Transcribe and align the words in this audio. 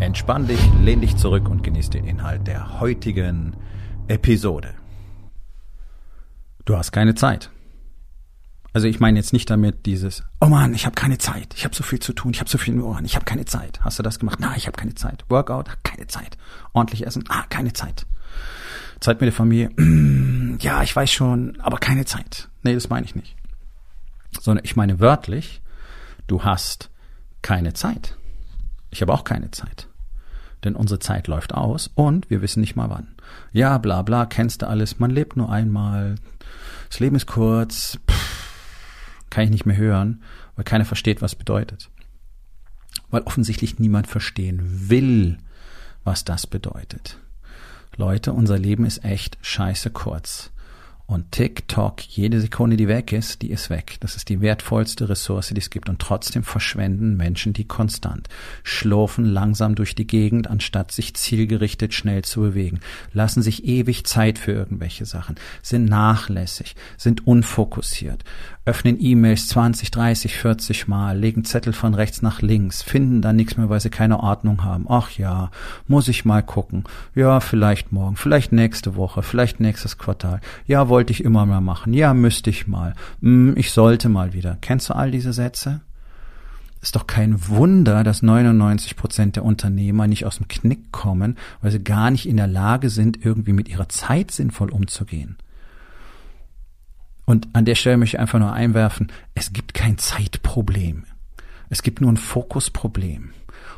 Entspann 0.00 0.46
dich, 0.46 0.60
lehn 0.82 1.00
dich 1.00 1.16
zurück 1.16 1.48
und 1.48 1.62
genieß 1.62 1.90
den 1.90 2.04
Inhalt 2.04 2.46
der 2.46 2.80
heutigen 2.80 3.56
Episode. 4.08 4.74
Du 6.64 6.76
hast 6.76 6.92
keine 6.92 7.14
Zeit. 7.14 7.50
Also 8.72 8.88
ich 8.88 8.98
meine 8.98 9.18
jetzt 9.18 9.32
nicht 9.32 9.48
damit 9.48 9.86
dieses, 9.86 10.24
oh 10.40 10.46
Mann, 10.46 10.74
ich 10.74 10.84
habe 10.84 10.96
keine 10.96 11.18
Zeit, 11.18 11.54
ich 11.54 11.64
habe 11.64 11.76
so 11.76 11.84
viel 11.84 12.00
zu 12.00 12.12
tun, 12.12 12.32
ich 12.32 12.40
habe 12.40 12.50
so 12.50 12.58
viel 12.58 12.74
in 12.74 12.82
Ohren, 12.82 13.04
ich 13.04 13.14
habe 13.14 13.24
keine 13.24 13.44
Zeit. 13.44 13.80
Hast 13.82 13.98
du 13.98 14.02
das 14.02 14.18
gemacht? 14.18 14.38
Na, 14.40 14.56
ich 14.56 14.66
habe 14.66 14.76
keine 14.76 14.94
Zeit. 14.94 15.24
Workout, 15.28 15.70
keine 15.84 16.08
Zeit. 16.08 16.36
Ordentlich 16.72 17.06
essen, 17.06 17.24
ah, 17.28 17.44
keine 17.48 17.72
Zeit. 17.72 18.04
Zeit 18.98 19.20
mit 19.20 19.28
der 19.28 19.32
Familie, 19.32 19.70
ja, 20.60 20.82
ich 20.82 20.94
weiß 20.94 21.12
schon, 21.12 21.60
aber 21.60 21.78
keine 21.78 22.04
Zeit. 22.04 22.48
Nee, 22.62 22.74
das 22.74 22.88
meine 22.88 23.06
ich 23.06 23.14
nicht. 23.14 23.36
Sondern 24.40 24.64
ich 24.64 24.74
meine 24.74 24.98
wörtlich, 24.98 25.62
du 26.26 26.42
hast 26.42 26.90
keine 27.42 27.74
Zeit. 27.74 28.16
Ich 28.94 29.02
habe 29.02 29.12
auch 29.12 29.24
keine 29.24 29.50
Zeit. 29.50 29.88
Denn 30.62 30.76
unsere 30.76 31.00
Zeit 31.00 31.26
läuft 31.26 31.52
aus 31.52 31.90
und 31.96 32.30
wir 32.30 32.42
wissen 32.42 32.60
nicht 32.60 32.76
mal 32.76 32.90
wann. 32.90 33.16
Ja, 33.52 33.76
bla 33.78 34.02
bla, 34.02 34.24
kennst 34.24 34.62
du 34.62 34.68
alles, 34.68 35.00
man 35.00 35.10
lebt 35.10 35.36
nur 35.36 35.50
einmal, 35.50 36.14
das 36.88 37.00
Leben 37.00 37.16
ist 37.16 37.26
kurz, 37.26 37.98
pff, 38.08 39.26
kann 39.30 39.42
ich 39.42 39.50
nicht 39.50 39.66
mehr 39.66 39.76
hören, 39.76 40.22
weil 40.54 40.64
keiner 40.64 40.84
versteht, 40.84 41.22
was 41.22 41.34
bedeutet. 41.34 41.90
Weil 43.10 43.22
offensichtlich 43.22 43.80
niemand 43.80 44.06
verstehen 44.06 44.60
will, 44.88 45.38
was 46.04 46.24
das 46.24 46.46
bedeutet. 46.46 47.18
Leute, 47.96 48.32
unser 48.32 48.58
Leben 48.58 48.86
ist 48.86 49.04
echt 49.04 49.38
scheiße 49.42 49.90
kurz. 49.90 50.52
Und 51.06 51.32
TikTok, 51.32 52.00
jede 52.00 52.40
Sekunde, 52.40 52.78
die 52.78 52.88
weg 52.88 53.12
ist, 53.12 53.42
die 53.42 53.50
ist 53.50 53.68
weg. 53.68 53.98
Das 54.00 54.16
ist 54.16 54.30
die 54.30 54.40
wertvollste 54.40 55.06
Ressource, 55.06 55.48
die 55.48 55.58
es 55.58 55.68
gibt. 55.68 55.90
Und 55.90 55.98
trotzdem 55.98 56.42
verschwenden 56.42 57.18
Menschen 57.18 57.52
die 57.52 57.66
konstant. 57.66 58.28
Schlurfen 58.62 59.26
langsam 59.26 59.74
durch 59.74 59.94
die 59.94 60.06
Gegend, 60.06 60.48
anstatt 60.48 60.92
sich 60.92 61.14
zielgerichtet 61.14 61.92
schnell 61.92 62.22
zu 62.22 62.40
bewegen. 62.40 62.80
Lassen 63.12 63.42
sich 63.42 63.64
ewig 63.66 64.06
Zeit 64.06 64.38
für 64.38 64.52
irgendwelche 64.52 65.04
Sachen. 65.04 65.36
Sind 65.62 65.84
nachlässig, 65.84 66.74
sind 66.96 67.26
unfokussiert. 67.26 68.24
Öffnen 68.66 68.96
E-Mails 68.98 69.48
20, 69.48 69.90
30, 69.90 70.36
40 70.38 70.88
Mal, 70.88 71.18
legen 71.18 71.44
Zettel 71.44 71.74
von 71.74 71.92
rechts 71.92 72.22
nach 72.22 72.40
links, 72.40 72.80
finden 72.80 73.20
dann 73.20 73.36
nichts 73.36 73.58
mehr, 73.58 73.68
weil 73.68 73.80
sie 73.80 73.90
keine 73.90 74.20
Ordnung 74.20 74.64
haben. 74.64 74.86
Ach 74.88 75.10
ja, 75.10 75.50
muss 75.86 76.08
ich 76.08 76.24
mal 76.24 76.42
gucken. 76.42 76.84
Ja, 77.14 77.40
vielleicht 77.40 77.92
morgen, 77.92 78.16
vielleicht 78.16 78.52
nächste 78.52 78.96
Woche, 78.96 79.22
vielleicht 79.22 79.60
nächstes 79.60 79.98
Quartal. 79.98 80.40
Ja, 80.66 80.88
wollte 80.94 81.12
ich 81.12 81.24
immer 81.24 81.44
mal 81.44 81.60
machen. 81.60 81.92
Ja, 81.92 82.14
müsste 82.14 82.50
ich 82.50 82.68
mal. 82.68 82.94
Hm, 83.20 83.56
ich 83.56 83.72
sollte 83.72 84.08
mal 84.08 84.32
wieder. 84.32 84.58
Kennst 84.60 84.88
du 84.88 84.94
all 84.94 85.10
diese 85.10 85.32
Sätze? 85.32 85.80
Ist 86.80 86.94
doch 86.94 87.08
kein 87.08 87.48
Wunder, 87.48 88.04
dass 88.04 88.22
99 88.22 88.94
Prozent 88.94 89.34
der 89.34 89.44
Unternehmer 89.44 90.06
nicht 90.06 90.24
aus 90.24 90.36
dem 90.36 90.46
Knick 90.46 90.92
kommen, 90.92 91.36
weil 91.60 91.72
sie 91.72 91.82
gar 91.82 92.12
nicht 92.12 92.28
in 92.28 92.36
der 92.36 92.46
Lage 92.46 92.90
sind, 92.90 93.26
irgendwie 93.26 93.52
mit 93.52 93.68
ihrer 93.68 93.88
Zeit 93.88 94.30
sinnvoll 94.30 94.70
umzugehen. 94.70 95.36
Und 97.24 97.48
an 97.54 97.64
der 97.64 97.74
Stelle 97.74 97.96
möchte 97.96 98.16
ich 98.16 98.20
einfach 98.20 98.38
nur 98.38 98.52
einwerfen, 98.52 99.10
es 99.34 99.52
gibt 99.52 99.74
kein 99.74 99.98
Zeitproblem. 99.98 101.06
Es 101.70 101.82
gibt 101.82 102.02
nur 102.02 102.12
ein 102.12 102.18
Fokusproblem. 102.18 103.30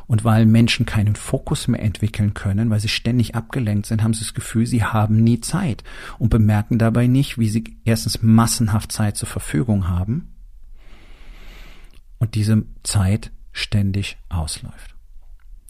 Und 0.07 0.23
weil 0.23 0.45
Menschen 0.45 0.85
keinen 0.85 1.15
Fokus 1.15 1.67
mehr 1.67 1.81
entwickeln 1.81 2.33
können, 2.33 2.69
weil 2.69 2.79
sie 2.79 2.87
ständig 2.87 3.35
abgelenkt 3.35 3.87
sind, 3.87 4.03
haben 4.03 4.13
sie 4.13 4.23
das 4.23 4.33
Gefühl, 4.33 4.65
sie 4.65 4.83
haben 4.83 5.21
nie 5.21 5.41
Zeit 5.41 5.83
und 6.17 6.29
bemerken 6.29 6.79
dabei 6.79 7.07
nicht, 7.07 7.37
wie 7.37 7.49
sie 7.49 7.77
erstens 7.83 8.21
massenhaft 8.21 8.91
Zeit 8.91 9.17
zur 9.17 9.27
Verfügung 9.27 9.89
haben 9.89 10.29
und 12.19 12.35
diese 12.35 12.63
Zeit 12.83 13.31
ständig 13.51 14.17
ausläuft. 14.29 14.95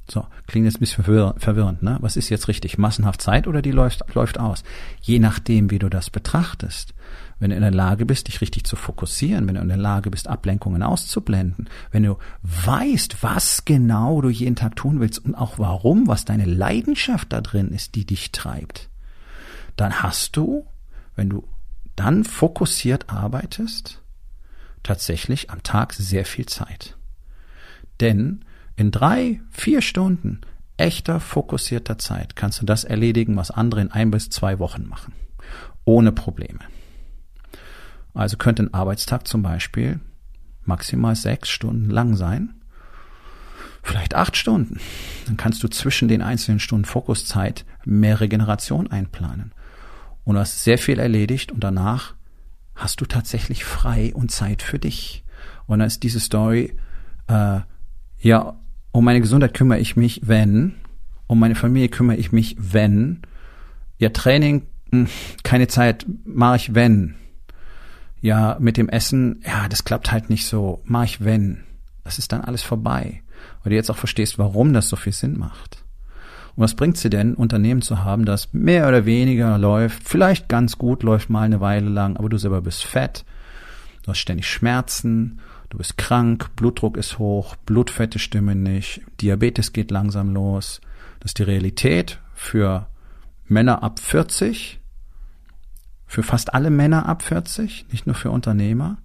So, 0.10 0.26
klingt 0.46 0.66
jetzt 0.66 0.78
ein 0.78 0.80
bisschen 0.80 1.04
verwirrend, 1.04 1.84
ne? 1.84 1.98
Was 2.00 2.16
ist 2.16 2.30
jetzt 2.30 2.48
richtig? 2.48 2.78
Massenhaft 2.78 3.22
Zeit 3.22 3.46
oder 3.46 3.62
die 3.62 3.72
läuft, 3.72 4.04
läuft 4.14 4.40
aus? 4.40 4.64
Je 5.02 5.20
nachdem, 5.20 5.70
wie 5.70 5.80
du 5.80 5.90
das 5.90 6.10
betrachtest. 6.10 6.94
Wenn 7.40 7.52
du 7.52 7.56
in 7.56 7.62
der 7.62 7.72
Lage 7.72 8.06
bist, 8.06 8.28
dich 8.28 8.42
richtig 8.42 8.66
zu 8.66 8.76
fokussieren, 8.76 9.48
wenn 9.48 9.56
du 9.56 9.62
in 9.62 9.68
der 9.68 9.78
Lage 9.78 10.10
bist, 10.10 10.28
Ablenkungen 10.28 10.82
auszublenden, 10.82 11.70
wenn 11.92 12.04
du 12.04 12.18
weißt, 12.42 13.22
was 13.22 13.66
genau 13.66 14.22
du 14.22 14.30
jeden 14.30 14.56
Tag 14.56 14.76
tun 14.76 15.00
willst 15.00 15.24
und 15.24 15.36
auch 15.36 15.60
warum, 15.60 16.08
was 16.08 16.26
deine 16.26 16.46
Leidenschaft 16.46 17.32
da 17.32 17.42
drin 17.42 17.70
ist, 17.70 17.96
die 17.96 18.06
dich 18.06 18.32
treibt, 18.32 18.90
dann 19.76 20.02
hast 20.02 20.36
du, 20.36 20.66
wenn 21.16 21.30
du 21.30 21.48
dann 21.96 22.24
fokussiert 22.24 23.10
arbeitest, 23.10 24.02
tatsächlich 24.84 25.50
am 25.52 25.62
Tag 25.64 25.94
sehr 25.94 26.26
viel 26.26 26.46
Zeit. 26.46 26.98
Denn 28.00 28.46
in 28.76 28.92
drei, 28.92 29.42
vier 29.52 29.82
Stunden 29.82 30.42
echter 30.78 31.20
fokussierter 31.20 31.98
Zeit 31.98 32.36
kannst 32.36 32.62
du 32.62 32.66
das 32.66 32.84
erledigen, 32.84 33.36
was 33.36 33.52
andere 33.52 33.82
in 33.82 33.92
ein 33.92 34.12
bis 34.12 34.30
zwei 34.30 34.60
Wochen 34.60 34.88
machen. 34.88 35.14
Ohne 35.86 36.12
Probleme. 36.12 36.60
Also 38.18 38.38
könnte 38.38 38.64
ein 38.64 38.74
Arbeitstag 38.74 39.28
zum 39.28 39.44
Beispiel 39.44 40.00
maximal 40.66 41.16
sechs 41.16 41.50
Stunden 41.50 41.90
lang 41.90 42.16
sein. 42.16 42.56
Vielleicht 43.84 44.16
acht 44.16 44.36
Stunden. 44.36 44.80
Dann 45.28 45.38
kannst 45.38 45.64
du 45.64 45.68
zwischen 45.68 46.08
den 46.08 46.22
einzelnen 46.22 46.60
Stunden 46.60 46.86
Fokuszeit 46.86 47.64
mehr 47.86 48.20
Regeneration 48.20 48.88
einplanen. 48.88 49.54
Und 50.24 50.34
du 50.34 50.42
hast 50.42 50.64
sehr 50.64 50.80
viel 50.80 51.00
erledigt 51.00 51.52
und 51.52 51.64
danach 51.64 52.16
hast 52.76 53.00
du 53.02 53.06
tatsächlich 53.06 53.64
frei 53.64 54.12
und 54.14 54.32
Zeit 54.32 54.62
für 54.64 54.80
dich. 54.80 55.24
Und 55.68 55.80
dann 55.80 55.88
ist 55.88 56.04
diese 56.04 56.20
Story, 56.20 56.76
äh, 57.28 57.60
ja, 58.20 58.60
um 58.92 59.06
meine 59.06 59.22
Gesundheit 59.22 59.54
kümmere 59.54 59.80
ich 59.80 59.96
mich, 59.96 60.22
wenn, 60.26 60.74
um 61.28 61.40
meine 61.40 61.56
Familie 61.56 61.90
kümmere 61.90 62.18
ich 62.18 62.32
mich, 62.32 62.56
wenn, 62.58 63.22
ja, 64.00 64.10
Training, 64.10 64.64
hm, 64.92 65.08
keine 65.44 65.68
Zeit 65.68 66.06
mache 66.26 66.56
ich, 66.58 66.74
wenn, 66.74 67.16
ja, 68.28 68.58
mit 68.60 68.76
dem 68.76 68.90
Essen, 68.90 69.42
ja, 69.48 69.70
das 69.70 69.86
klappt 69.86 70.12
halt 70.12 70.30
nicht 70.30 70.46
so, 70.46 70.82
mach 70.84 71.06
ich 71.06 71.24
wenn. 71.24 71.64
Das 72.04 72.20
ist 72.20 72.34
dann 72.34 72.42
alles 72.42 72.62
vorbei. 72.62 73.24
Weil 73.64 73.70
du 73.70 73.76
jetzt 73.78 73.90
auch 73.90 73.96
verstehst, 73.96 74.38
warum 74.38 74.74
das 74.74 74.90
so 74.90 74.98
viel 74.98 75.14
Sinn 75.14 75.38
macht. 75.38 75.86
Und 76.54 76.64
was 76.64 76.76
bringt 76.76 76.98
sie 76.98 77.10
denn, 77.10 77.36
Unternehmen 77.36 77.82
zu 77.82 78.04
haben, 78.04 78.26
das 78.26 78.52
mehr 78.52 78.90
oder 78.90 79.06
weniger 79.06 79.58
läuft, 79.58 80.04
vielleicht 80.04 80.50
ganz 80.50 80.78
gut 80.78 81.04
läuft 81.04 81.30
mal 81.30 81.44
eine 81.44 81.62
Weile 81.62 81.88
lang, 81.88 82.18
aber 82.18 82.28
du 82.28 82.38
selber 82.38 82.62
bist 82.62 82.84
fett, 82.84 83.24
du 84.04 84.12
hast 84.12 84.20
ständig 84.20 84.50
Schmerzen, 84.50 85.40
du 85.70 85.78
bist 85.78 85.98
krank, 85.98 86.50
Blutdruck 86.58 86.98
ist 86.98 87.20
hoch, 87.20 87.56
Blutfette 87.66 88.20
stimmen 88.20 88.62
nicht, 88.62 89.02
Diabetes 89.22 89.72
geht 89.72 89.90
langsam 89.90 90.34
los. 90.34 90.82
Das 91.22 91.30
ist 91.30 91.40
die 91.40 91.44
Realität 91.44 92.20
für 92.34 92.88
Männer 93.46 93.84
ab 93.84 94.00
40, 94.00 94.82
für 96.08 96.24
fast 96.24 96.54
alle 96.54 96.70
Männer 96.70 97.06
ab 97.06 97.22
40, 97.22 97.88
nicht 97.92 98.08
nur 98.08 98.16
für 98.16 98.32
Unternehmer. 98.32 98.98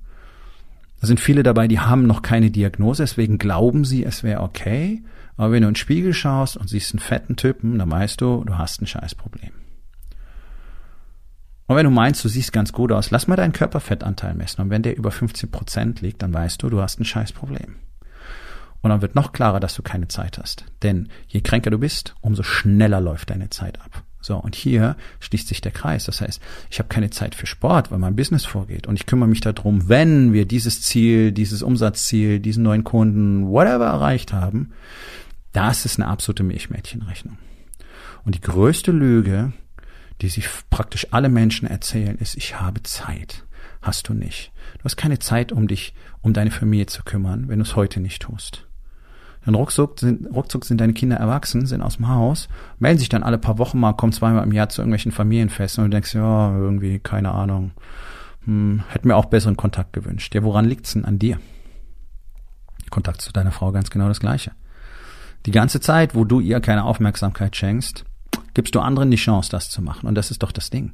Da 1.00 1.08
sind 1.08 1.18
viele 1.18 1.42
dabei, 1.42 1.66
die 1.66 1.80
haben 1.80 2.06
noch 2.06 2.22
keine 2.22 2.50
Diagnose, 2.50 3.02
deswegen 3.02 3.38
glauben 3.38 3.84
sie, 3.84 4.04
es 4.04 4.22
wäre 4.22 4.40
okay. 4.40 5.02
Aber 5.36 5.52
wenn 5.52 5.62
du 5.62 5.68
in 5.68 5.72
den 5.74 5.78
Spiegel 5.78 6.14
schaust 6.14 6.56
und 6.56 6.68
siehst 6.68 6.94
einen 6.94 7.00
fetten 7.00 7.36
Typen, 7.36 7.78
dann 7.78 7.90
weißt 7.90 8.20
du, 8.20 8.44
du 8.44 8.56
hast 8.56 8.80
ein 8.80 8.86
Scheißproblem. 8.86 9.50
Und 11.66 11.76
wenn 11.76 11.84
du 11.84 11.90
meinst, 11.90 12.24
du 12.24 12.28
siehst 12.28 12.52
ganz 12.52 12.72
gut 12.72 12.92
aus, 12.92 13.10
lass 13.10 13.26
mal 13.26 13.36
deinen 13.36 13.52
Körperfettanteil 13.52 14.34
messen. 14.34 14.60
Und 14.60 14.70
wenn 14.70 14.82
der 14.82 14.96
über 14.96 15.10
15 15.10 15.50
Prozent 15.50 16.00
liegt, 16.02 16.22
dann 16.22 16.32
weißt 16.32 16.62
du, 16.62 16.70
du 16.70 16.80
hast 16.80 17.00
ein 17.00 17.04
Scheißproblem. 17.04 17.76
Und 18.82 18.90
dann 18.90 19.00
wird 19.00 19.14
noch 19.14 19.32
klarer, 19.32 19.58
dass 19.58 19.74
du 19.74 19.82
keine 19.82 20.08
Zeit 20.08 20.38
hast. 20.38 20.66
Denn 20.82 21.08
je 21.28 21.40
kränker 21.40 21.70
du 21.70 21.78
bist, 21.78 22.14
umso 22.20 22.42
schneller 22.42 23.00
läuft 23.00 23.30
deine 23.30 23.48
Zeit 23.48 23.80
ab. 23.80 24.04
So, 24.22 24.36
und 24.36 24.54
hier 24.54 24.96
schließt 25.20 25.48
sich 25.48 25.60
der 25.60 25.72
Kreis. 25.72 26.04
Das 26.04 26.20
heißt, 26.20 26.40
ich 26.70 26.78
habe 26.78 26.88
keine 26.88 27.10
Zeit 27.10 27.34
für 27.34 27.46
Sport, 27.46 27.90
weil 27.90 27.98
mein 27.98 28.16
Business 28.16 28.44
vorgeht. 28.44 28.86
Und 28.86 28.94
ich 28.94 29.04
kümmere 29.04 29.28
mich 29.28 29.40
darum, 29.40 29.88
wenn 29.88 30.32
wir 30.32 30.46
dieses 30.46 30.80
Ziel, 30.80 31.32
dieses 31.32 31.62
Umsatzziel, 31.62 32.38
diesen 32.38 32.62
neuen 32.62 32.84
Kunden, 32.84 33.48
whatever 33.48 33.86
erreicht 33.86 34.32
haben, 34.32 34.70
das 35.52 35.84
ist 35.84 35.98
eine 35.98 36.08
absolute 36.08 36.44
Milchmädchenrechnung. 36.44 37.36
Und 38.24 38.36
die 38.36 38.40
größte 38.40 38.92
Lüge, 38.92 39.52
die 40.20 40.28
sich 40.28 40.48
praktisch 40.70 41.08
alle 41.10 41.28
Menschen 41.28 41.66
erzählen, 41.66 42.16
ist, 42.18 42.36
ich 42.36 42.60
habe 42.60 42.82
Zeit. 42.84 43.44
Hast 43.82 44.08
du 44.08 44.14
nicht. 44.14 44.52
Du 44.78 44.84
hast 44.84 44.96
keine 44.96 45.18
Zeit, 45.18 45.50
um 45.50 45.66
dich, 45.66 45.94
um 46.20 46.32
deine 46.32 46.52
Familie 46.52 46.86
zu 46.86 47.02
kümmern, 47.02 47.48
wenn 47.48 47.58
du 47.58 47.64
es 47.64 47.74
heute 47.74 47.98
nicht 47.98 48.22
tust. 48.22 48.68
Dann 49.44 49.54
ruckzuck 49.54 49.98
sind, 49.98 50.32
ruckzuck 50.32 50.64
sind 50.64 50.80
deine 50.80 50.92
Kinder 50.92 51.16
erwachsen, 51.16 51.66
sind 51.66 51.82
aus 51.82 51.96
dem 51.96 52.08
Haus, 52.08 52.48
melden 52.78 52.98
sich 52.98 53.08
dann 53.08 53.24
alle 53.24 53.38
paar 53.38 53.58
Wochen 53.58 53.80
mal, 53.80 53.92
kommen 53.92 54.12
zweimal 54.12 54.44
im 54.44 54.52
Jahr 54.52 54.68
zu 54.68 54.82
irgendwelchen 54.82 55.10
Familienfesten 55.10 55.82
und 55.82 55.90
du 55.90 55.96
denkst, 55.96 56.14
ja, 56.14 56.56
irgendwie, 56.56 57.00
keine 57.00 57.32
Ahnung, 57.32 57.72
hm, 58.44 58.82
hätte 58.88 59.08
mir 59.08 59.16
auch 59.16 59.26
besseren 59.26 59.56
Kontakt 59.56 59.92
gewünscht. 59.92 60.34
Ja, 60.34 60.44
woran 60.44 60.64
liegt's 60.64 60.92
denn 60.92 61.04
an 61.04 61.18
dir? 61.18 61.38
Kontakt 62.90 63.20
zu 63.20 63.32
deiner 63.32 63.52
Frau 63.52 63.72
ganz 63.72 63.90
genau 63.90 64.08
das 64.08 64.20
Gleiche. 64.20 64.52
Die 65.46 65.50
ganze 65.50 65.80
Zeit, 65.80 66.14
wo 66.14 66.24
du 66.24 66.38
ihr 66.38 66.60
keine 66.60 66.84
Aufmerksamkeit 66.84 67.56
schenkst, 67.56 68.04
gibst 68.54 68.74
du 68.74 68.80
anderen 68.80 69.10
die 69.10 69.16
Chance, 69.16 69.50
das 69.50 69.70
zu 69.70 69.82
machen. 69.82 70.06
Und 70.06 70.14
das 70.14 70.30
ist 70.30 70.42
doch 70.42 70.52
das 70.52 70.70
Ding. 70.70 70.92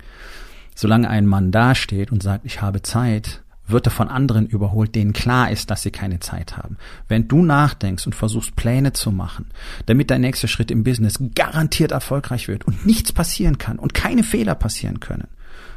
Solange 0.75 1.11
ein 1.11 1.27
Mann 1.27 1.51
dasteht 1.51 2.13
und 2.13 2.23
sagt, 2.23 2.47
ich 2.47 2.63
habe 2.63 2.83
Zeit, 2.83 3.43
wird 3.71 3.87
er 3.87 3.91
von 3.91 4.09
anderen 4.09 4.47
überholt, 4.47 4.95
denen 4.95 5.13
klar 5.13 5.51
ist, 5.51 5.71
dass 5.71 5.83
sie 5.83 5.91
keine 5.91 6.21
Zeit 6.21 6.57
haben. 6.57 6.77
Wenn 7.07 7.29
du 7.29 7.43
nachdenkst 7.43 8.07
und 8.07 8.15
versuchst 8.15 8.57
Pläne 8.57 8.93
zu 8.93 9.13
machen, 9.13 9.47
damit 9.87 10.11
dein 10.11 10.23
nächster 10.23 10.49
Schritt 10.49 10.71
im 10.71 10.85
Business 10.85 11.19
garantiert 11.35 11.93
erfolgreich 11.93 12.49
wird 12.49 12.67
und 12.67 12.87
nichts 12.87 13.13
passieren 13.13 13.59
kann 13.59 13.79
und 13.79 13.95
keine 13.95 14.23
Fehler 14.23 14.55
passieren 14.55 15.01
können, 15.01 15.29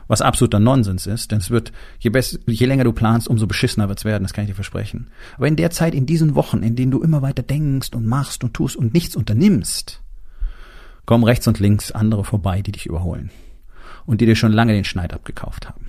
was 0.08 0.22
absoluter 0.22 0.60
Nonsens 0.60 1.08
ist, 1.08 1.32
denn 1.32 1.40
es 1.40 1.50
wird, 1.50 1.72
je, 2.00 2.10
besser, 2.10 2.38
je 2.46 2.66
länger 2.66 2.84
du 2.84 2.92
planst, 2.92 3.28
umso 3.28 3.48
beschissener 3.48 3.88
wird's 3.88 4.06
werden, 4.06 4.24
das 4.24 4.34
kann 4.34 4.44
ich 4.44 4.52
dir 4.52 4.56
versprechen. 4.56 5.08
Aber 5.38 5.48
in 5.48 5.56
der 5.56 5.72
Zeit, 5.72 5.96
in 5.96 6.06
diesen 6.06 6.36
Wochen, 6.36 6.64
in 6.64 6.76
denen 6.76 6.92
du 6.92 7.02
immer 7.02 7.22
weiter 7.22 7.44
denkst 7.44 7.92
und 7.94 8.06
machst 8.06 8.44
und 8.44 8.54
tust 8.54 8.76
und 8.76 8.94
nichts 8.94 9.16
unternimmst, 9.16 10.02
kommen 11.06 11.24
rechts 11.24 11.48
und 11.48 11.60
links 11.60 11.92
andere 11.92 12.24
vorbei, 12.24 12.62
die 12.62 12.72
dich 12.74 12.86
überholen 12.86 13.32
und 14.06 14.22
die 14.22 14.26
dir 14.26 14.36
schon 14.36 14.52
lange 14.52 14.74
den 14.74 14.84
Schneid 14.84 15.14
abgekauft 15.14 15.68
haben. 15.68 15.86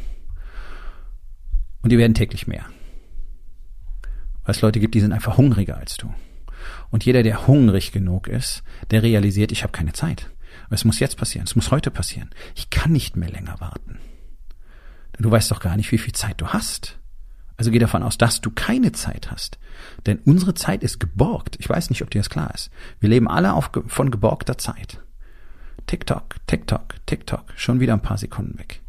Und 1.83 1.91
die 1.91 1.99
werden 1.99 2.15
täglich 2.15 2.47
mehr. 2.47 2.65
Weil 4.45 4.55
es 4.55 4.61
Leute 4.61 4.81
gibt, 4.81 4.95
die 4.95 5.01
sind 5.01 5.13
einfach 5.13 5.37
hungriger 5.37 5.77
als 5.77 5.97
du. 5.97 6.13
Und 6.91 7.05
jeder, 7.05 7.23
der 7.23 7.47
hungrig 7.47 7.93
genug 7.93 8.29
ist, 8.29 8.63
der 8.91 9.03
realisiert, 9.03 9.53
ich 9.53 9.63
habe 9.63 9.73
keine 9.73 9.93
Zeit. 9.93 10.31
Es 10.71 10.85
muss 10.85 11.01
jetzt 11.01 11.17
passieren, 11.17 11.47
es 11.47 11.57
muss 11.57 11.71
heute 11.71 11.91
passieren. 11.91 12.31
Ich 12.55 12.71
kann 12.71 12.93
nicht 12.93 13.17
mehr 13.17 13.31
länger 13.31 13.61
warten. 13.61 13.99
Denn 15.17 15.23
du 15.23 15.31
weißt 15.31 15.51
doch 15.51 15.61
gar 15.61 15.77
nicht, 15.77 15.93
wie 15.93 15.99
viel 15.99 16.15
Zeit 16.15 16.41
du 16.41 16.49
hast. 16.49 16.99
Also 17.57 17.71
geh 17.71 17.79
davon 17.79 18.03
aus, 18.03 18.19
dass 18.19 18.41
du 18.41 18.51
keine 18.51 18.93
Zeit 18.93 19.31
hast. 19.31 19.59
Denn 20.07 20.19
unsere 20.25 20.55
Zeit 20.55 20.83
ist 20.83 20.99
geborgt. 20.99 21.57
Ich 21.61 21.69
weiß 21.69 21.91
nicht, 21.91 22.03
ob 22.03 22.11
dir 22.11 22.21
das 22.21 22.31
klar 22.31 22.53
ist. 22.55 22.71
Wir 23.01 23.09
leben 23.09 23.29
alle 23.29 23.53
auf, 23.53 23.71
von 23.87 24.11
geborgter 24.11 24.57
Zeit. 24.57 25.01
TikTok, 25.87 26.37
TikTok, 26.47 26.95
TikTok, 27.07 27.45
schon 27.57 27.81
wieder 27.81 27.93
ein 27.93 28.03
paar 28.03 28.19
Sekunden 28.19 28.59
weg. 28.59 28.83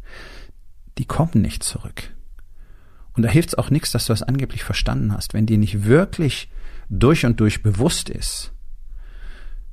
Die 0.98 1.04
kommen 1.04 1.42
nicht 1.42 1.62
zurück. 1.62 2.14
Und 3.16 3.22
da 3.22 3.28
hilft's 3.28 3.54
auch 3.54 3.70
nichts, 3.70 3.92
dass 3.92 4.06
du 4.06 4.12
das 4.12 4.22
angeblich 4.22 4.64
verstanden 4.64 5.12
hast, 5.12 5.34
wenn 5.34 5.46
dir 5.46 5.58
nicht 5.58 5.84
wirklich 5.84 6.48
durch 6.90 7.24
und 7.24 7.40
durch 7.40 7.62
bewusst 7.62 8.10
ist, 8.10 8.52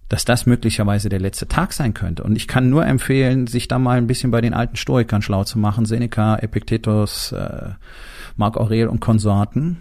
dass 0.10 0.26
das 0.26 0.46
möglicherweise 0.46 1.10
der 1.10 1.20
letzte 1.20 1.48
Tag 1.48 1.74
sein 1.74 1.94
könnte. 1.94 2.24
Und 2.24 2.36
ich 2.36 2.48
kann 2.48 2.70
nur 2.70 2.86
empfehlen, 2.86 3.48
sich 3.48 3.68
da 3.68 3.80
mal 3.80 3.98
ein 3.98 4.08
bisschen 4.08 4.32
bei 4.32 4.42
den 4.42 4.54
alten 4.54 4.76
Stoikern 4.76 5.22
schlau 5.22 5.44
zu 5.44 5.58
machen, 5.58 5.86
Seneca, 5.86 6.36
Epictetus, 6.38 7.32
äh, 7.32 7.70
Marc 8.36 8.58
Aurel 8.58 8.88
und 8.88 9.00
Konsorten, 9.00 9.78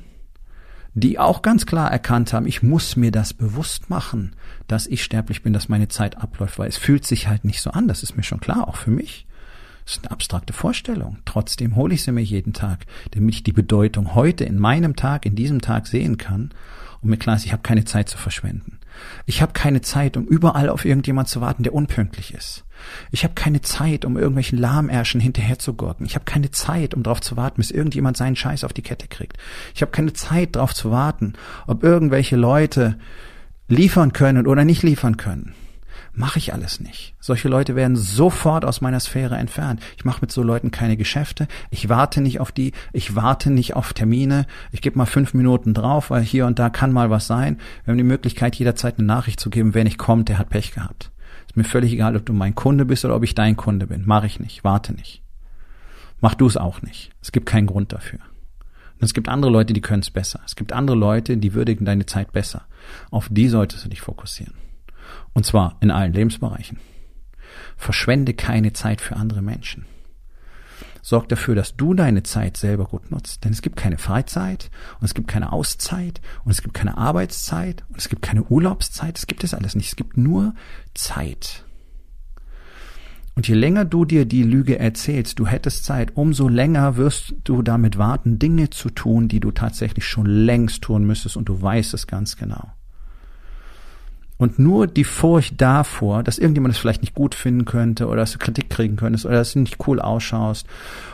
die 0.94 1.18
auch 1.18 1.42
ganz 1.42 1.66
klar 1.66 1.90
erkannt 1.90 2.32
haben, 2.32 2.46
ich 2.46 2.62
muss 2.62 2.96
mir 2.96 3.12
das 3.12 3.34
bewusst 3.34 3.90
machen, 3.90 4.34
dass 4.66 4.86
ich 4.86 5.04
sterblich 5.04 5.42
bin, 5.42 5.52
dass 5.52 5.68
meine 5.68 5.88
Zeit 5.88 6.18
abläuft, 6.18 6.58
weil 6.58 6.68
es 6.68 6.78
fühlt 6.78 7.04
sich 7.06 7.28
halt 7.28 7.44
nicht 7.44 7.60
so 7.60 7.70
an, 7.70 7.88
das 7.88 8.02
ist 8.02 8.16
mir 8.16 8.22
schon 8.22 8.40
klar, 8.40 8.68
auch 8.68 8.76
für 8.76 8.90
mich. 8.90 9.26
Das 9.90 9.96
ist 9.96 10.04
eine 10.04 10.12
abstrakte 10.12 10.52
Vorstellung. 10.52 11.16
Trotzdem 11.24 11.74
hole 11.74 11.94
ich 11.94 12.04
sie 12.04 12.12
mir 12.12 12.20
jeden 12.20 12.52
Tag, 12.52 12.86
damit 13.10 13.34
ich 13.34 13.42
die 13.42 13.50
Bedeutung 13.50 14.14
heute 14.14 14.44
in 14.44 14.56
meinem 14.56 14.94
Tag, 14.94 15.26
in 15.26 15.34
diesem 15.34 15.60
Tag 15.60 15.88
sehen 15.88 16.16
kann 16.16 16.52
und 17.00 17.10
mir 17.10 17.16
klar 17.16 17.34
ist, 17.34 17.44
ich 17.44 17.50
habe 17.50 17.62
keine 17.62 17.84
Zeit 17.84 18.08
zu 18.08 18.16
verschwenden. 18.16 18.78
Ich 19.26 19.42
habe 19.42 19.52
keine 19.52 19.80
Zeit, 19.80 20.16
um 20.16 20.26
überall 20.26 20.68
auf 20.68 20.84
irgendjemand 20.84 21.26
zu 21.26 21.40
warten, 21.40 21.64
der 21.64 21.74
unpünktlich 21.74 22.32
ist. 22.34 22.64
Ich 23.10 23.24
habe 23.24 23.34
keine 23.34 23.62
Zeit, 23.62 24.04
um 24.04 24.16
irgendwelchen 24.16 24.58
Lahmärschen 24.60 25.20
hinterherzugurken. 25.20 26.06
Ich 26.06 26.14
habe 26.14 26.24
keine 26.24 26.52
Zeit, 26.52 26.94
um 26.94 27.02
darauf 27.02 27.20
zu 27.20 27.36
warten, 27.36 27.56
bis 27.56 27.72
irgendjemand 27.72 28.16
seinen 28.16 28.36
Scheiß 28.36 28.62
auf 28.62 28.72
die 28.72 28.82
Kette 28.82 29.08
kriegt. 29.08 29.38
Ich 29.74 29.82
habe 29.82 29.90
keine 29.90 30.12
Zeit, 30.12 30.54
darauf 30.54 30.72
zu 30.72 30.92
warten, 30.92 31.32
ob 31.66 31.82
irgendwelche 31.82 32.36
Leute 32.36 32.96
liefern 33.66 34.12
können 34.12 34.46
oder 34.46 34.64
nicht 34.64 34.84
liefern 34.84 35.16
können. 35.16 35.52
Mache 36.12 36.38
ich 36.38 36.52
alles 36.52 36.80
nicht. 36.80 37.14
Solche 37.20 37.48
Leute 37.48 37.76
werden 37.76 37.96
sofort 37.96 38.64
aus 38.64 38.80
meiner 38.80 38.98
Sphäre 38.98 39.36
entfernt. 39.36 39.80
Ich 39.96 40.04
mache 40.04 40.20
mit 40.20 40.32
so 40.32 40.42
Leuten 40.42 40.70
keine 40.70 40.96
Geschäfte. 40.96 41.46
Ich 41.70 41.88
warte 41.88 42.20
nicht 42.20 42.40
auf 42.40 42.50
die. 42.50 42.72
Ich 42.92 43.14
warte 43.14 43.50
nicht 43.50 43.76
auf 43.76 43.92
Termine. 43.92 44.46
Ich 44.72 44.82
gebe 44.82 44.98
mal 44.98 45.06
fünf 45.06 45.34
Minuten 45.34 45.72
drauf, 45.72 46.10
weil 46.10 46.22
hier 46.22 46.46
und 46.46 46.58
da 46.58 46.68
kann 46.68 46.92
mal 46.92 47.10
was 47.10 47.26
sein. 47.26 47.58
Wir 47.84 47.92
haben 47.92 47.98
die 47.98 48.04
Möglichkeit, 48.04 48.56
jederzeit 48.56 48.98
eine 48.98 49.06
Nachricht 49.06 49.38
zu 49.38 49.50
geben. 49.50 49.74
Wer 49.74 49.84
nicht 49.84 49.98
kommt, 49.98 50.28
der 50.28 50.38
hat 50.38 50.50
Pech 50.50 50.72
gehabt. 50.72 51.12
Ist 51.46 51.56
mir 51.56 51.64
völlig 51.64 51.92
egal, 51.92 52.16
ob 52.16 52.26
du 52.26 52.32
mein 52.32 52.54
Kunde 52.54 52.84
bist 52.84 53.04
oder 53.04 53.16
ob 53.16 53.22
ich 53.22 53.34
dein 53.34 53.56
Kunde 53.56 53.86
bin. 53.86 54.04
Mache 54.04 54.26
ich 54.26 54.40
nicht. 54.40 54.64
Warte 54.64 54.92
nicht. 54.92 55.22
Mach 56.20 56.34
du 56.34 56.46
es 56.46 56.56
auch 56.56 56.82
nicht. 56.82 57.10
Es 57.22 57.32
gibt 57.32 57.46
keinen 57.46 57.66
Grund 57.66 57.92
dafür. 57.92 58.18
Und 59.00 59.04
es 59.04 59.14
gibt 59.14 59.28
andere 59.28 59.50
Leute, 59.50 59.72
die 59.72 59.80
können 59.80 60.02
es 60.02 60.10
besser. 60.10 60.40
Es 60.44 60.56
gibt 60.56 60.72
andere 60.72 60.96
Leute, 60.96 61.36
die 61.36 61.54
würdigen 61.54 61.86
deine 61.86 62.04
Zeit 62.04 62.32
besser. 62.32 62.66
Auf 63.10 63.28
die 63.30 63.48
solltest 63.48 63.84
du 63.84 63.88
dich 63.88 64.02
fokussieren. 64.02 64.54
Und 65.40 65.44
zwar 65.44 65.78
in 65.80 65.90
allen 65.90 66.12
Lebensbereichen. 66.12 66.78
Verschwende 67.78 68.34
keine 68.34 68.74
Zeit 68.74 69.00
für 69.00 69.16
andere 69.16 69.40
Menschen. 69.40 69.86
Sorg 71.00 71.30
dafür, 71.30 71.54
dass 71.54 71.78
du 71.78 71.94
deine 71.94 72.24
Zeit 72.24 72.58
selber 72.58 72.84
gut 72.84 73.10
nutzt. 73.10 73.42
Denn 73.42 73.50
es 73.50 73.62
gibt 73.62 73.76
keine 73.76 73.96
Freizeit 73.96 74.70
und 75.00 75.06
es 75.06 75.14
gibt 75.14 75.28
keine 75.28 75.50
Auszeit 75.50 76.20
und 76.44 76.50
es 76.50 76.60
gibt 76.60 76.74
keine 76.74 76.98
Arbeitszeit 76.98 77.84
und 77.88 77.96
es 77.96 78.10
gibt 78.10 78.20
keine 78.20 78.42
Urlaubszeit. 78.42 79.16
Es 79.16 79.26
gibt 79.26 79.42
es 79.42 79.54
alles 79.54 79.74
nicht. 79.74 79.88
Es 79.88 79.96
gibt 79.96 80.18
nur 80.18 80.54
Zeit. 80.92 81.64
Und 83.34 83.48
je 83.48 83.54
länger 83.54 83.86
du 83.86 84.04
dir 84.04 84.26
die 84.26 84.42
Lüge 84.42 84.78
erzählst, 84.78 85.38
du 85.38 85.46
hättest 85.46 85.86
Zeit, 85.86 86.18
umso 86.18 86.48
länger 86.48 86.98
wirst 86.98 87.32
du 87.44 87.62
damit 87.62 87.96
warten, 87.96 88.38
Dinge 88.38 88.68
zu 88.68 88.90
tun, 88.90 89.28
die 89.28 89.40
du 89.40 89.52
tatsächlich 89.52 90.04
schon 90.04 90.26
längst 90.26 90.82
tun 90.82 91.06
müsstest 91.06 91.38
und 91.38 91.48
du 91.48 91.62
weißt 91.62 91.94
es 91.94 92.06
ganz 92.06 92.36
genau. 92.36 92.74
Und 94.40 94.58
nur 94.58 94.86
die 94.86 95.04
Furcht 95.04 95.60
davor, 95.60 96.22
dass 96.22 96.38
irgendjemand 96.38 96.74
es 96.74 96.80
vielleicht 96.80 97.02
nicht 97.02 97.14
gut 97.14 97.34
finden 97.34 97.66
könnte 97.66 98.06
oder 98.06 98.16
dass 98.22 98.32
du 98.32 98.38
Kritik 98.38 98.70
kriegen 98.70 98.96
könntest 98.96 99.26
oder 99.26 99.34
dass 99.34 99.52
du 99.52 99.58
nicht 99.58 99.86
cool 99.86 100.00
ausschaust 100.00 100.66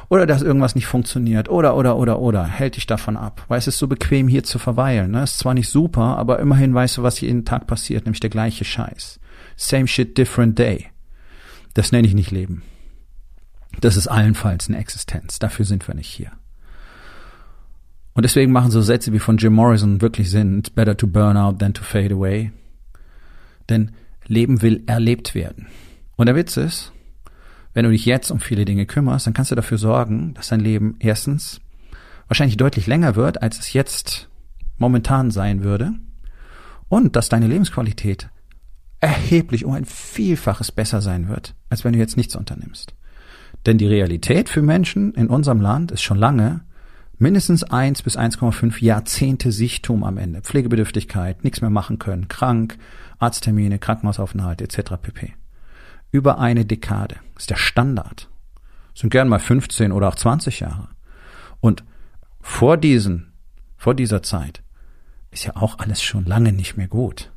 oder 0.08 0.26
dass 0.26 0.43
irgendwas 0.43 0.76
nicht 0.76 0.87
funktioniert 0.87 1.49
oder, 1.49 1.75
oder, 1.75 1.96
oder, 1.96 2.20
oder, 2.20 2.46
hält 2.46 2.76
dich 2.76 2.87
davon 2.87 3.17
ab. 3.17 3.44
Weil 3.49 3.58
es 3.58 3.67
ist 3.67 3.78
so 3.78 3.88
bequem, 3.88 4.28
hier 4.28 4.44
zu 4.44 4.61
verweilen. 4.61 5.11
Ne? 5.11 5.25
Ist 5.25 5.40
zwar 5.40 5.55
nicht 5.55 5.69
super, 5.69 6.17
aber 6.17 6.38
immerhin 6.38 6.73
weißt 6.73 6.99
du, 6.99 7.02
was 7.02 7.20
jeden 7.20 7.44
Tag 7.44 7.67
passiert, 7.67 8.05
nämlich 8.05 8.20
der 8.20 8.31
gleiche 8.31 8.64
Scheiß. 8.64 9.19
Same 9.56 9.88
shit, 9.88 10.17
different 10.17 10.56
day. 10.56 10.87
Das 11.74 11.91
nenne 11.91 12.06
ich 12.06 12.15
nicht 12.15 12.31
Leben. 12.31 12.62
Das 13.81 13.96
ist 13.96 14.06
allenfalls 14.06 14.69
eine 14.69 14.79
Existenz. 14.79 15.41
Dafür 15.41 15.65
sind 15.65 15.89
wir 15.89 15.96
nicht 15.96 16.10
hier. 16.10 16.31
Und 18.15 18.22
deswegen 18.22 18.53
machen 18.53 18.70
so 18.70 18.82
Sätze 18.82 19.12
wie 19.12 19.19
von 19.19 19.36
Jim 19.36 19.55
Morrison 19.55 20.01
wirklich 20.01 20.31
Sinn. 20.31 20.60
It's 20.60 20.70
better 20.70 20.96
to 20.96 21.08
burn 21.08 21.36
out 21.36 21.58
than 21.58 21.74
to 21.74 21.82
fade 21.82 22.15
away. 22.15 22.53
Denn 23.69 23.93
Leben 24.27 24.63
will 24.63 24.82
erlebt 24.87 25.35
werden. 25.35 25.67
Und 26.17 26.27
der 26.27 26.37
Witz 26.37 26.56
ist, 26.56 26.93
wenn 27.75 27.85
du 27.85 27.91
dich 27.91 28.06
jetzt 28.06 28.31
um 28.31 28.41
viele 28.41 28.65
Dinge 28.65 28.87
kümmerst, 28.87 29.27
dann 29.27 29.35
kannst 29.35 29.51
du 29.51 29.55
dafür 29.55 29.79
sorgen, 29.79 30.35
dass 30.35 30.49
dein 30.49 30.61
Leben 30.61 30.96
erstens 30.99 31.61
wahrscheinlich 32.29 32.56
deutlich 32.56 32.87
länger 32.87 33.17
wird, 33.17 33.43
als 33.43 33.58
es 33.58 33.73
jetzt 33.73 34.29
momentan 34.79 35.31
sein 35.31 35.63
würde, 35.63 35.93
und 36.89 37.17
dass 37.17 37.29
deine 37.29 37.46
Lebensqualität 37.46 38.29
erheblich 39.01 39.65
um 39.65 39.73
ein 39.73 39.85
Vielfaches 39.85 40.73
besser 40.73 41.03
sein 41.03 41.29
wird, 41.29 41.55
als 41.69 41.85
wenn 41.85 41.93
du 41.93 41.99
jetzt 41.99 42.17
nichts 42.17 42.37
unternimmst. 42.37 42.94
Denn 43.67 43.79
die 43.79 43.87
Realität 43.87 44.49
für 44.49 44.63
Menschen 44.63 45.13
in 45.15 45.29
unserem 45.29 45.61
Land 45.61 45.91
ist 45.91 46.03
schon 46.03 46.19
lange 46.19 46.63
mindestens 47.19 47.65
eins 47.65 48.03
bis 48.03 48.19
1,5 48.19 48.82
Jahrzehnte 48.82 49.53
Sichtum 49.53 50.05
am 50.05 50.19
Ende. 50.19 50.43
Pflegebedürftigkeit, 50.43 51.44
nichts 51.44 51.61
mehr 51.61 51.70
machen 51.70 51.99
können, 51.99 52.29
krank, 52.29 52.79
Arzttermine, 53.19 53.79
Krankenhausaufenthalt 53.79 54.61
etc. 54.61 54.93
pp. 55.01 55.35
Über 56.13 56.39
eine 56.39 56.65
Dekade 56.65 57.17
ist 57.37 57.51
der 57.51 57.56
Standard. 57.56 58.29
Sind 58.94 59.11
gern 59.11 59.29
mal 59.29 59.39
15 59.39 59.93
oder 59.93 60.08
auch 60.08 60.15
20 60.15 60.61
Jahre. 60.61 60.89
Und 61.61 61.85
vor 62.41 62.77
diesen, 62.77 63.32
vor 63.77 63.94
dieser 63.94 64.23
Zeit 64.23 64.63
ist 65.31 65.44
ja 65.44 65.56
auch 65.56 65.79
alles 65.79 66.03
schon 66.03 66.25
lange 66.25 66.53
nicht 66.53 66.77
mehr 66.77 66.89
gut. 66.89 67.32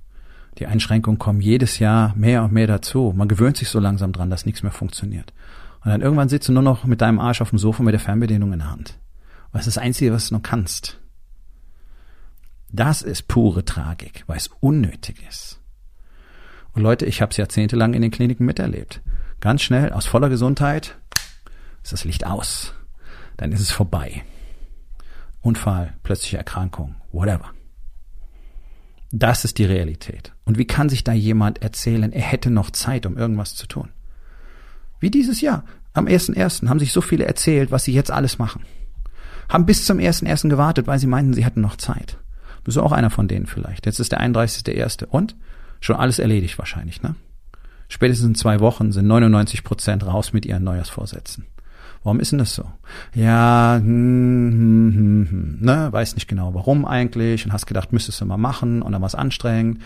Die 0.58 0.68
Einschränkungen 0.68 1.20
kommen 1.20 1.42
jedes 1.42 1.80
Jahr 1.80 2.14
mehr 2.16 2.44
und 2.44 2.54
mehr 2.54 2.68
dazu. 2.68 3.14
Man 3.16 3.28
gewöhnt 3.28 3.58
sich 3.58 3.70
so 3.70 3.80
langsam 3.80 4.12
dran, 4.12 4.30
dass 4.30 4.46
nichts 4.46 4.64
mehr 4.64 4.72
funktioniert. 4.72 5.34
Und 5.84 5.92
dann 5.92 6.02
irgendwann 6.02 6.30
sitzt 6.30 6.50
du 6.50 6.54
nur 6.54 6.64
noch 6.64 6.86
mit 6.86 7.02
deinem 7.02 7.20
Arsch 7.20 7.42
auf 7.42 7.50
dem 7.50 7.60
Sofa 7.60 7.82
mit 7.84 7.94
der 7.94 8.00
Fernbedienung 8.00 8.54
in 8.54 8.60
der 8.60 8.72
Hand. 8.72 9.00
Was 9.52 9.68
ist 9.68 9.76
das 9.76 9.84
Einzige, 9.84 10.14
was 10.14 10.30
du 10.30 10.36
noch 10.36 10.44
kannst? 10.44 11.00
Das 12.72 13.02
ist 13.02 13.28
pure 13.28 13.66
Tragik, 13.66 14.24
weil 14.28 14.38
es 14.38 14.50
unnötig 14.60 15.24
ist. 15.28 15.60
Und 16.74 16.84
Leute, 16.84 17.06
ich 17.06 17.22
habe 17.22 17.32
es 17.32 17.38
jahrzehntelang 17.38 17.94
in 17.94 18.02
den 18.02 18.12
Kliniken 18.12 18.46
miterlebt. 18.46 19.02
Ganz 19.40 19.64
schnell, 19.64 19.92
aus 19.92 20.06
voller 20.06 20.30
Gesundheit, 20.30 20.98
ist 21.84 21.94
das 21.94 22.04
Licht 22.04 22.26
aus. 22.26 22.74
Dann 23.38 23.52
ist 23.52 23.62
es 23.62 23.72
vorbei. 23.72 24.24
Unfall, 25.42 25.96
plötzliche 26.04 26.38
Erkrankung, 26.38 26.96
whatever. 27.12 27.52
Das 29.12 29.46
ist 29.46 29.58
die 29.58 29.66
Realität. 29.66 30.34
Und 30.46 30.60
wie 30.60 30.68
kann 30.68 30.90
sich 30.90 31.04
da 31.04 31.14
jemand 31.14 31.64
erzählen, 31.64 32.12
er 32.12 32.22
hätte 32.22 32.52
noch 32.52 32.70
Zeit, 32.70 33.08
um 33.08 33.18
irgendwas 33.18 33.56
zu 33.56 33.66
tun? 33.66 33.90
Wie 35.00 35.10
dieses 35.10 35.42
Jahr. 35.42 35.64
Am 35.94 36.06
1.1. 36.06 36.68
haben 36.68 36.80
sich 36.80 36.92
so 36.92 37.02
viele 37.02 37.26
erzählt, 37.26 37.72
was 37.72 37.84
sie 37.84 37.94
jetzt 37.94 38.12
alles 38.12 38.38
machen. 38.38 38.64
Haben 39.50 39.66
bis 39.66 39.86
zum 39.86 39.98
1.1. 39.98 40.50
gewartet, 40.50 40.88
weil 40.88 41.00
sie 41.00 41.08
meinten, 41.08 41.34
sie 41.34 41.46
hatten 41.46 41.62
noch 41.62 41.76
Zeit. 41.76 42.18
Bist 42.64 42.78
du 42.78 42.82
auch 42.82 42.92
einer 42.92 43.10
von 43.10 43.28
denen 43.28 43.48
vielleicht. 43.48 43.86
Jetzt 43.86 44.00
ist 44.00 44.12
der 44.12 44.22
31.1. 44.22 45.06
Und? 45.06 45.36
Schon 45.82 45.96
alles 45.96 46.20
erledigt 46.20 46.58
wahrscheinlich, 46.60 47.02
ne? 47.02 47.16
Spätestens 47.88 48.28
in 48.28 48.36
zwei 48.36 48.60
Wochen 48.60 48.92
sind 48.92 49.08
99 49.08 49.64
Prozent 49.64 50.06
raus 50.06 50.34
mit 50.34 50.46
ihren 50.46 50.64
Neujahrsvorsätzen. 50.64 51.46
Warum 52.04 52.20
ist 52.22 52.32
denn 52.32 52.40
das 52.40 52.54
so? 52.54 52.64
Ja, 53.14 53.76
hm, 53.78 53.86
hm, 53.86 54.94
hm, 54.94 55.28
hm, 55.30 55.58
ne, 55.60 55.90
weiß 55.92 56.16
nicht 56.16 56.28
genau 56.28 56.54
warum 56.54 56.86
eigentlich 56.86 57.46
und 57.46 57.52
hast 57.52 57.66
gedacht, 57.66 57.92
müsstest 57.92 58.22
du 58.22 58.26
mal 58.26 58.38
machen 58.38 58.82
und 58.82 58.94
dann 58.94 59.02
war 59.02 59.08
es 59.08 59.16
anstrengend. 59.16 59.82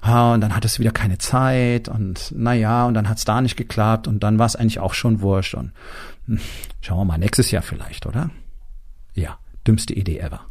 Ah, 0.00 0.34
und 0.34 0.42
dann 0.42 0.54
hattest 0.54 0.76
du 0.76 0.80
wieder 0.80 0.92
keine 0.92 1.18
Zeit 1.18 1.88
und 1.88 2.32
naja, 2.36 2.86
und 2.86 2.94
dann 2.94 3.08
hat 3.08 3.18
es 3.18 3.24
da 3.24 3.40
nicht 3.40 3.56
geklappt 3.56 4.06
und 4.06 4.22
dann 4.22 4.38
war 4.38 4.46
es 4.46 4.54
eigentlich 4.54 4.78
auch 4.78 4.94
schon 4.94 5.22
wurscht 5.22 5.54
und 5.54 5.72
hm, 6.26 6.38
schauen 6.82 6.98
wir 6.98 7.04
mal, 7.04 7.18
nächstes 7.18 7.50
Jahr 7.50 7.62
vielleicht, 7.62 8.06
oder? 8.06 8.30
Ja, 9.16 9.38
dümmste 9.66 9.94
Idee 9.94 10.20
ever. 10.20 10.46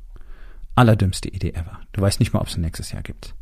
Allerdümmste 0.75 1.29
Idee 1.29 1.51
ever. 1.51 1.79
Du 1.93 2.01
weißt 2.01 2.19
nicht 2.19 2.33
mal, 2.33 2.41
ob 2.41 2.47
es 2.47 2.57
ein 2.57 2.61
nächstes 2.61 2.91
Jahr 2.91 3.03
gibt. 3.03 3.33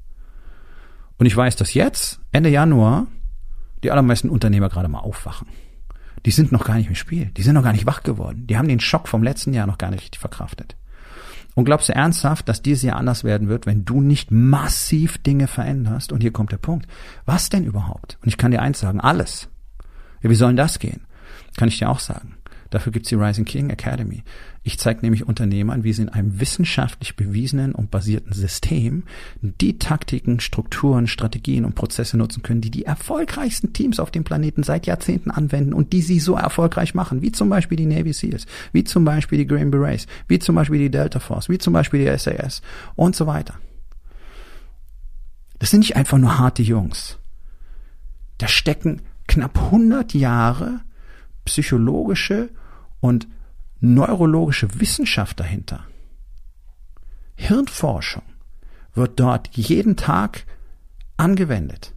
Und 1.18 1.26
ich 1.26 1.36
weiß, 1.36 1.56
dass 1.56 1.74
jetzt, 1.74 2.20
Ende 2.32 2.50
Januar, 2.50 3.08
die 3.84 3.90
allermeisten 3.90 4.30
Unternehmer 4.30 4.70
gerade 4.70 4.88
mal 4.88 5.00
aufwachen 5.00 5.48
die 6.26 6.32
sind 6.32 6.52
noch 6.52 6.66
gar 6.66 6.76
nicht 6.76 6.88
im 6.88 6.96
Spiel. 6.96 7.32
Die 7.38 7.42
sind 7.42 7.56
noch 7.56 7.64
gar 7.64 7.74
nicht 7.74 7.86
wach 7.86 8.04
geworden. 8.04 8.48
Die 8.48 8.58
haben 8.58 8.68
den 8.68 8.80
Schock 8.80 9.08
vom 9.08 9.24
letzten 9.24 9.54
Jahr 9.54 9.68
noch 9.68 9.78
gar 9.78 9.92
nicht 9.92 10.04
richtig 10.04 10.20
verkraftet. 10.20 10.76
Und 11.56 11.66
glaubst 11.66 11.90
du 11.90 11.94
ernsthaft, 11.94 12.50
dass 12.50 12.64
dieses 12.64 12.84
Jahr 12.84 12.98
anders 12.98 13.24
werden 13.24 13.48
wird, 13.48 13.66
wenn 13.66 13.86
du 13.86 14.02
nicht 14.02 14.32
massiv 14.32 15.18
Dinge 15.20 15.48
veränderst? 15.48 16.12
Und 16.12 16.22
hier 16.22 16.32
kommt 16.32 16.52
der 16.52 16.58
Punkt. 16.58 16.88
Was 17.26 17.50
denn 17.50 17.66
überhaupt? 17.66 18.18
Und 18.22 18.30
ich 18.30 18.38
kann 18.38 18.52
dir 18.52 18.62
eins 18.62 18.80
sagen, 18.80 19.02
alles. 19.02 19.50
Ja, 20.22 20.30
wie 20.30 20.36
soll 20.36 20.56
das 20.56 20.80
gehen? 20.80 21.02
Kann 21.58 21.68
ich 21.68 21.78
dir 21.78 21.90
auch 21.90 22.00
sagen. 22.00 22.38
Dafür 22.74 22.92
gibt's 22.92 23.10
die 23.10 23.16
Rising 23.16 23.46
King 23.46 23.70
Academy. 23.70 24.24
Ich 24.64 24.80
zeige 24.80 25.02
nämlich 25.04 25.28
Unternehmern, 25.28 25.84
wie 25.84 25.94
sie 25.94 26.02
in 26.02 26.10
einem 26.10 26.40
wissenschaftlich 26.40 27.16
bewiesenen 27.16 27.76
und 27.76 27.92
basierten 27.92 28.34
System 28.34 29.04
die 29.44 29.78
Taktiken, 29.78 30.40
Strukturen, 30.40 31.06
Strategien 31.06 31.66
und 31.66 31.76
Prozesse 31.76 32.18
nutzen 32.18 32.42
können, 32.42 32.62
die 32.62 32.72
die 32.72 32.86
erfolgreichsten 32.86 33.74
Teams 33.74 34.00
auf 34.00 34.10
dem 34.10 34.24
Planeten 34.24 34.64
seit 34.64 34.88
Jahrzehnten 34.88 35.30
anwenden 35.30 35.72
und 35.72 35.94
die 35.94 36.02
sie 36.02 36.20
so 36.20 36.34
erfolgreich 36.34 36.96
machen, 36.96 37.22
wie 37.22 37.32
zum 37.32 37.48
Beispiel 37.48 37.78
die 37.78 37.86
Navy 37.86 38.12
Seals, 38.12 38.48
wie 38.72 38.84
zum 38.84 39.06
Beispiel 39.06 39.38
die 39.38 39.46
Green 39.46 39.70
Berets, 39.70 40.08
wie 40.28 40.40
zum 40.40 40.56
Beispiel 40.56 40.80
die 40.80 40.90
Delta 40.90 41.20
Force, 41.20 41.50
wie 41.50 41.60
zum 41.60 41.74
Beispiel 41.74 42.04
die 42.04 42.18
SAS 42.18 42.64
und 42.96 43.16
so 43.16 43.28
weiter. 43.28 43.54
Das 45.60 45.70
sind 45.70 45.82
nicht 45.82 45.96
einfach 45.96 46.18
nur 46.18 46.40
harte 46.40 46.64
Jungs. 46.64 47.20
Da 48.40 48.48
stecken 48.48 49.04
knapp 49.28 49.60
100 49.60 50.16
Jahre 50.16 50.82
psychologische 51.46 52.50
und 53.04 53.28
neurologische 53.82 54.80
Wissenschaft 54.80 55.38
dahinter. 55.42 55.82
Hirnforschung 57.36 58.24
wird 58.94 59.20
dort 59.20 59.50
jeden 59.52 59.98
Tag 59.98 60.46
angewendet. 61.18 61.94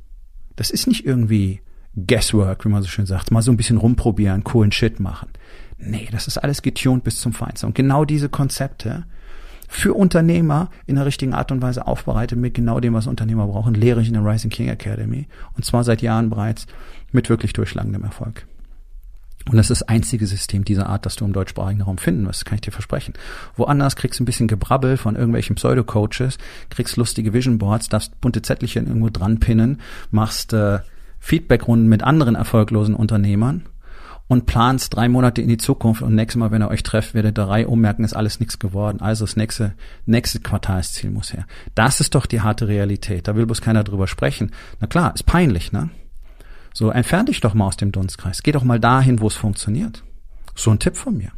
Das 0.57 0.71
ist 0.71 0.89
nicht 0.89 1.07
irgendwie 1.07 1.61
Guesswork, 1.95 2.65
wie 2.65 2.71
man 2.71 2.83
so 2.83 2.89
schön 2.89 3.07
sagt, 3.07 3.31
mal 3.31 3.41
so 3.41 3.53
ein 3.53 3.57
bisschen 3.57 3.77
rumprobieren, 3.77 4.43
coolen 4.43 4.73
Shit 4.73 4.99
machen. 4.99 5.29
Nee, 5.79 6.09
das 6.11 6.27
ist 6.27 6.39
alles 6.39 6.61
getuned 6.61 7.05
bis 7.05 7.21
zum 7.21 7.33
Feinsten. 7.33 7.67
Und 7.67 7.77
genau 7.77 8.05
diese 8.05 8.29
Konzepte 8.29 9.05
für 9.69 9.95
Unternehmer 9.95 10.71
in 10.87 10.97
der 10.97 11.07
richtigen 11.07 11.35
Art 11.35 11.53
und 11.53 11.63
Weise 11.63 11.87
aufbereitet 11.87 12.37
mit 12.37 12.55
genau 12.55 12.81
dem, 12.81 12.95
was 12.95 13.07
Unternehmer 13.07 13.47
brauchen, 13.47 13.75
lehre 13.75 14.03
ich 14.03 14.09
in 14.09 14.15
der 14.15 14.25
Rising 14.25 14.51
King 14.51 14.71
Academy. 14.71 15.29
Und 15.55 15.65
zwar 15.65 15.85
seit 15.85 16.03
Jahren 16.03 16.31
bereits 16.31 16.67
mit 17.13 17.29
wirklich 17.29 17.53
durchschlagendem 17.53 18.03
Erfolg. 18.03 18.45
Und 19.49 19.57
das 19.57 19.71
ist 19.71 19.81
das 19.81 19.89
einzige 19.89 20.27
System 20.27 20.65
dieser 20.65 20.89
Art, 20.89 21.07
das 21.07 21.15
du 21.15 21.25
im 21.25 21.33
deutschsprachigen 21.33 21.83
Raum 21.83 21.99
finden 21.99 22.27
wirst, 22.27 22.45
kann 22.45 22.57
ich 22.57 22.63
dir 22.63 22.73
versprechen. 22.73 23.15
Woanders 23.57 23.95
kriegst 23.95 24.19
du 24.19 24.25
ein 24.25 24.27
bisschen 24.27 24.49
Gebrabbel 24.49 24.97
von 24.97 25.15
irgendwelchen 25.15 25.55
Pseudo-Coaches, 25.55 26.39
kriegst 26.69 26.97
lustige 26.97 27.33
Vision 27.33 27.59
Boards, 27.59 27.89
darfst 27.89 28.21
bunte 28.21 28.43
Zettelchen 28.43 28.89
irgendwo 28.89 29.09
dran 29.09 29.39
pinnen, 29.39 29.81
machst 30.11 30.53
äh, 30.53 30.81
Feedbackrunden 31.21 31.89
mit 31.89 32.03
anderen 32.03 32.35
erfolglosen 32.35 32.97
Unternehmern 32.97 33.67
und 34.29 34.47
planst 34.47 34.95
drei 34.95 35.09
Monate 35.09 35.43
in 35.43 35.49
die 35.49 35.57
Zukunft 35.57 36.03
und 36.03 36.15
nächstes 36.15 36.39
Mal, 36.41 36.51
wenn 36.51 36.63
ihr 36.63 36.69
euch 36.69 36.83
trefft, 36.83 37.15
werdet 37.15 37.39
ihr 37.39 37.45
drei 37.45 37.67
ummerken, 37.67 38.03
ist 38.03 38.15
alles 38.15 38.41
nichts 38.41 38.59
geworden. 38.59 39.01
Also 39.01 39.25
das 39.25 39.37
nächste, 39.37 39.75
nächste 40.07 40.41
Quartalsziel 40.41 41.11
muss 41.11 41.33
her. 41.33 41.47
Das 41.75 42.01
ist 42.01 42.15
doch 42.17 42.27
die 42.27 42.41
harte 42.41 42.67
Realität. 42.67 43.29
Da 43.29 43.37
will 43.37 43.47
bloß 43.47 43.61
keiner 43.61 43.85
drüber 43.85 44.09
sprechen. 44.09 44.51
Na 44.81 44.89
klar, 44.89 45.15
ist 45.15 45.27
peinlich, 45.27 45.73
ne? 45.73 45.91
So, 46.77 46.91
entfern 46.91 47.25
dich 47.25 47.41
doch 47.41 47.55
mal 47.55 47.69
aus 47.69 47.79
dem 47.79 47.91
Dunstkreis. 47.91 48.43
Geh 48.43 48.53
doch 48.53 48.63
mal 48.63 48.79
dahin, 48.79 49.23
wo 49.23 49.29
es 49.29 49.35
funktioniert. 49.35 50.05
So 50.55 50.71
ein 50.71 50.79
Tipp 50.79 50.95
von 50.99 51.17
mir. 51.17 51.33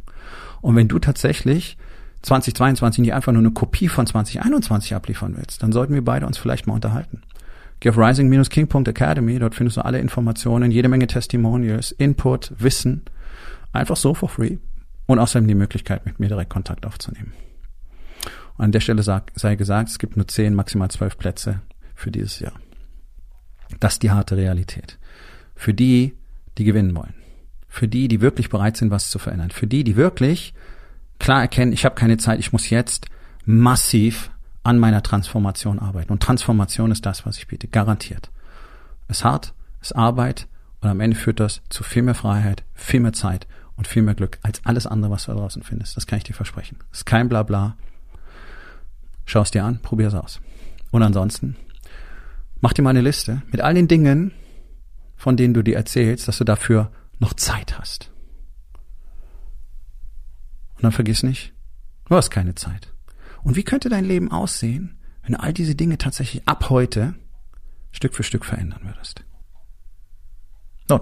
Und 0.59 0.75
wenn 0.75 0.89
du 0.89 0.99
tatsächlich 0.99 1.77
2022 2.23 3.03
nicht 3.03 3.13
einfach 3.13 3.31
nur 3.31 3.39
eine 3.41 3.51
Kopie 3.51 3.87
von 3.87 4.05
2021 4.05 4.95
abliefern 4.95 5.37
willst, 5.37 5.63
dann 5.63 5.71
sollten 5.71 5.93
wir 5.93 6.03
beide 6.03 6.25
uns 6.25 6.37
vielleicht 6.37 6.67
mal 6.67 6.73
unterhalten. 6.73 7.21
Geh 7.79 7.87
auf 7.87 7.97
rising-king.academy, 7.97 9.39
dort 9.39 9.55
findest 9.55 9.77
du 9.77 9.85
alle 9.85 9.99
Informationen, 9.99 10.71
jede 10.71 10.89
Menge 10.89 11.07
Testimonials, 11.07 11.93
Input, 11.93 12.51
Wissen, 12.57 13.03
einfach 13.71 13.95
so 13.95 14.13
for 14.13 14.27
free 14.27 14.57
und 15.05 15.19
außerdem 15.19 15.47
die 15.47 15.55
Möglichkeit, 15.55 16.05
mit 16.05 16.19
mir 16.19 16.27
direkt 16.27 16.49
Kontakt 16.49 16.85
aufzunehmen. 16.85 17.31
Und 18.57 18.65
an 18.65 18.71
der 18.73 18.81
Stelle 18.81 19.03
sei 19.03 19.55
gesagt, 19.55 19.87
es 19.87 19.99
gibt 19.99 20.17
nur 20.17 20.27
zehn, 20.27 20.53
maximal 20.53 20.91
zwölf 20.91 21.17
Plätze 21.17 21.61
für 21.95 22.11
dieses 22.11 22.41
Jahr. 22.41 22.59
Das 23.79 23.93
ist 23.93 24.03
die 24.03 24.11
harte 24.11 24.35
Realität. 24.35 24.99
Für 25.59 25.73
die, 25.73 26.15
die 26.57 26.63
gewinnen 26.63 26.95
wollen. 26.95 27.15
Für 27.67 27.89
die, 27.89 28.07
die 28.07 28.21
wirklich 28.21 28.49
bereit 28.49 28.77
sind, 28.77 28.91
was 28.91 29.09
zu 29.09 29.19
verändern. 29.19 29.51
Für 29.51 29.67
die, 29.67 29.83
die 29.83 29.97
wirklich 29.97 30.53
klar 31.19 31.41
erkennen, 31.41 31.73
ich 31.73 31.83
habe 31.83 31.95
keine 31.95 32.15
Zeit, 32.15 32.39
ich 32.39 32.53
muss 32.53 32.69
jetzt 32.69 33.07
massiv 33.43 34.31
an 34.63 34.79
meiner 34.79 35.03
Transformation 35.03 35.77
arbeiten. 35.79 36.13
Und 36.13 36.23
Transformation 36.23 36.91
ist 36.91 37.05
das, 37.05 37.25
was 37.25 37.37
ich 37.37 37.49
biete. 37.49 37.67
Garantiert. 37.67 38.31
Es 39.09 39.17
ist 39.17 39.25
hart, 39.25 39.53
es 39.81 39.91
ist 39.91 39.97
Arbeit 39.97 40.47
und 40.79 40.87
am 40.87 41.01
Ende 41.01 41.17
führt 41.17 41.41
das 41.41 41.61
zu 41.67 41.83
viel 41.83 42.03
mehr 42.03 42.15
Freiheit, 42.15 42.63
viel 42.73 43.01
mehr 43.01 43.11
Zeit 43.11 43.45
und 43.75 43.85
viel 43.85 44.01
mehr 44.01 44.15
Glück 44.15 44.39
als 44.43 44.65
alles 44.65 44.87
andere, 44.87 45.11
was 45.11 45.25
du 45.25 45.33
da 45.33 45.39
draußen 45.39 45.63
findest. 45.63 45.97
Das 45.97 46.07
kann 46.07 46.19
ich 46.19 46.23
dir 46.23 46.33
versprechen. 46.33 46.77
Es 46.93 46.99
ist 46.99 47.05
kein 47.05 47.27
Blabla. 47.27 47.75
Schau 49.25 49.41
es 49.41 49.51
dir 49.51 49.65
an, 49.65 49.81
probier 49.81 50.07
es 50.07 50.13
aus. 50.13 50.39
Und 50.89 51.03
ansonsten, 51.03 51.57
mach 52.61 52.71
dir 52.71 52.81
mal 52.81 52.91
eine 52.91 53.01
Liste 53.01 53.41
mit 53.51 53.59
all 53.59 53.73
den 53.73 53.89
Dingen, 53.89 54.31
von 55.19 55.35
denen 55.35 55.53
du 55.53 55.61
dir 55.61 55.75
erzählst, 55.75 56.29
dass 56.29 56.37
du 56.37 56.45
dafür 56.45 56.91
noch 57.19 57.33
Zeit 57.33 57.77
hast. 57.77 58.09
Und 60.75 60.83
dann 60.83 60.93
vergiss 60.93 61.23
nicht, 61.23 61.53
du 62.05 62.15
hast 62.15 62.29
keine 62.31 62.55
Zeit. 62.55 62.93
Und 63.43 63.57
wie 63.57 63.63
könnte 63.63 63.89
dein 63.89 64.05
Leben 64.05 64.31
aussehen, 64.31 64.97
wenn 65.21 65.33
du 65.33 65.41
all 65.41 65.51
diese 65.51 65.75
Dinge 65.75 65.97
tatsächlich 65.97 66.47
ab 66.47 66.69
heute 66.69 67.15
Stück 67.91 68.15
für 68.15 68.23
Stück 68.23 68.45
verändern 68.45 68.79
würdest? 68.85 69.25
Nun, 70.87 71.01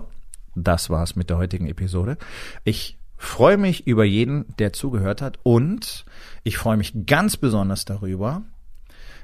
das 0.56 0.90
war's 0.90 1.16
mit 1.16 1.30
der 1.30 1.38
heutigen 1.38 1.68
Episode. 1.68 2.18
Ich 2.64 2.98
freue 3.18 3.58
mich 3.58 3.86
über 3.86 4.04
jeden, 4.04 4.46
der 4.58 4.74
zugehört 4.74 5.22
hat 5.22 5.38
und 5.44 6.06
ich 6.44 6.58
freue 6.58 6.78
mich 6.78 7.06
ganz 7.06 7.38
besonders 7.38 7.86
darüber, 7.86 8.42